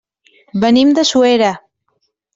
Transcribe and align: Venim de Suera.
Venim 0.63 0.95
de 0.99 1.05
Suera. 1.11 1.53